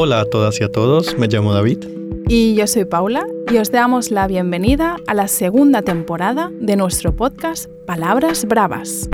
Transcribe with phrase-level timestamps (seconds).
[0.00, 1.78] Hola a todas y a todos, me llamo David.
[2.28, 7.16] Y yo soy Paula y os damos la bienvenida a la segunda temporada de nuestro
[7.16, 9.10] podcast Palabras Bravas.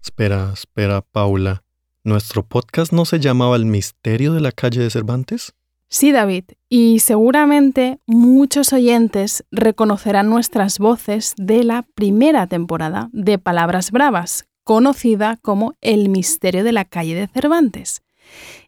[0.00, 1.64] Espera, espera, Paula.
[2.04, 5.52] ¿Nuestro podcast no se llamaba El Misterio de la Calle de Cervantes?
[5.88, 13.90] Sí, David, y seguramente muchos oyentes reconocerán nuestras voces de la primera temporada de Palabras
[13.90, 18.04] Bravas, conocida como El Misterio de la Calle de Cervantes.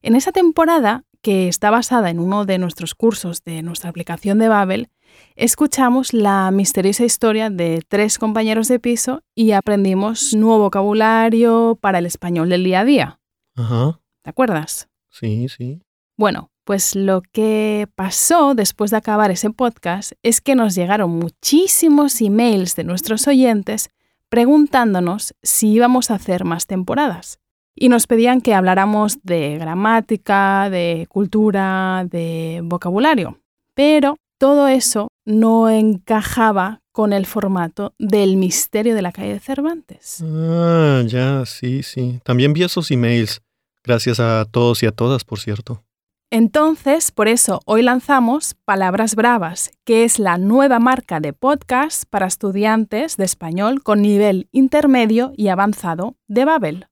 [0.03, 4.47] En esa temporada, que está basada en uno de nuestros cursos de nuestra aplicación de
[4.47, 4.91] Babel,
[5.35, 12.07] escuchamos la misteriosa historia de tres compañeros de piso y aprendimos nuevo vocabulario para el
[12.07, 13.21] español del día a día.
[13.57, 13.99] Ajá.
[14.23, 14.89] ¿Te acuerdas?
[15.11, 15.83] Sí, sí.
[16.17, 22.21] Bueno, pues lo que pasó después de acabar ese podcast es que nos llegaron muchísimos
[22.21, 23.91] emails de nuestros oyentes
[24.29, 27.41] preguntándonos si íbamos a hacer más temporadas.
[27.77, 33.39] Y nos pedían que habláramos de gramática, de cultura, de vocabulario.
[33.75, 40.25] Pero todo eso no encajaba con el formato del misterio de la calle de Cervantes.
[40.25, 42.21] Ah, ya, sí, sí.
[42.25, 43.43] También vi esos emails.
[43.85, 45.83] Gracias a todos y a todas, por cierto.
[46.31, 52.27] Entonces, por eso hoy lanzamos Palabras Bravas, que es la nueva marca de podcast para
[52.27, 56.87] estudiantes de español con nivel intermedio y avanzado de Babel.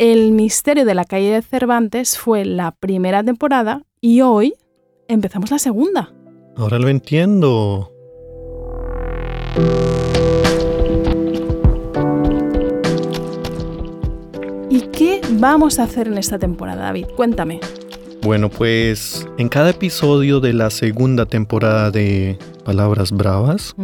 [0.00, 4.54] El misterio de la calle de Cervantes fue la primera temporada y hoy
[5.08, 6.14] empezamos la segunda.
[6.56, 7.92] Ahora lo entiendo.
[14.70, 17.06] ¿Y qué vamos a hacer en esta temporada, David?
[17.16, 17.58] Cuéntame.
[18.22, 23.74] Bueno, pues en cada episodio de la segunda temporada de Palabras Bravas,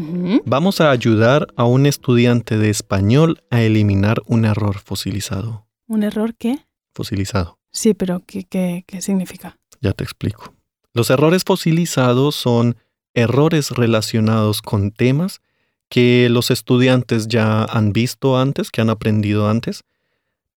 [0.45, 5.64] vamos a ayudar a un estudiante de español a eliminar un error fosilizado.
[5.87, 6.59] ¿Un error qué?
[6.95, 7.59] Fosilizado.
[7.71, 9.59] Sí, pero ¿qué, qué, qué significa?
[9.81, 10.55] Ya te explico.
[10.93, 12.77] Los errores fosilizados son
[13.15, 15.41] errores relacionados con temas
[15.89, 19.85] que los estudiantes ya han visto antes, que han aprendido antes,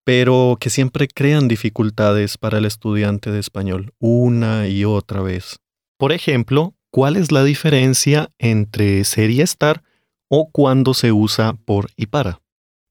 [0.03, 5.59] pero que siempre crean dificultades para el estudiante de español una y otra vez.
[5.97, 9.83] Por ejemplo, ¿cuál es la diferencia entre ser y estar
[10.29, 12.39] o cuando se usa por y para?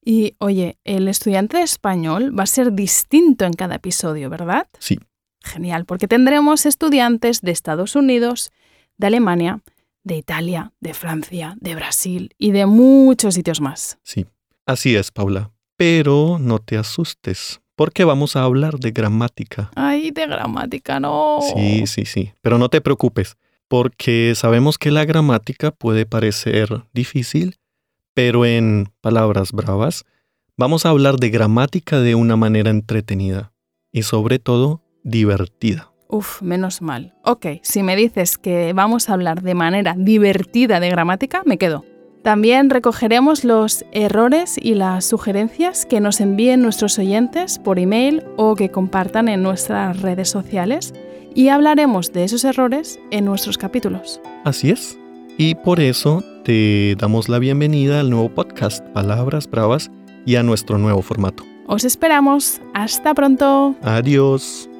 [0.08, 4.68] Y oye, el estudiante de español va a ser distinto en cada episodio, ¿verdad?
[4.78, 5.00] Sí.
[5.42, 8.52] Genial, porque tendremos estudiantes de Estados Unidos,
[8.98, 9.62] de Alemania,
[10.04, 13.98] de Italia, de Francia, de Brasil y de muchos sitios más.
[14.04, 14.26] Sí,
[14.64, 15.50] así es, Paula.
[15.76, 19.72] Pero no te asustes, porque vamos a hablar de gramática.
[19.74, 21.40] Ay, de gramática, no.
[21.52, 22.32] Sí, sí, sí.
[22.42, 27.56] Pero no te preocupes, porque sabemos que la gramática puede parecer difícil,
[28.16, 30.06] pero en palabras bravas
[30.56, 33.52] vamos a hablar de gramática de una manera entretenida
[33.92, 35.92] y sobre todo divertida.
[36.08, 37.12] Uf, menos mal.
[37.24, 41.84] Ok, si me dices que vamos a hablar de manera divertida de gramática, me quedo.
[42.22, 48.54] También recogeremos los errores y las sugerencias que nos envíen nuestros oyentes por email o
[48.56, 50.94] que compartan en nuestras redes sociales
[51.34, 54.22] y hablaremos de esos errores en nuestros capítulos.
[54.44, 54.98] Así es.
[55.36, 59.90] Y por eso te damos la bienvenida al nuevo podcast Palabras Bravas
[60.24, 61.42] y a nuestro nuevo formato.
[61.66, 62.60] Os esperamos.
[62.72, 63.74] Hasta pronto.
[63.82, 64.70] Adiós.